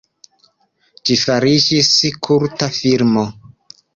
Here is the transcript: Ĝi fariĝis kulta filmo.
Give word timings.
Ĝi 1.09 1.17
fariĝis 1.23 1.91
kulta 2.27 2.71
filmo. 2.81 3.27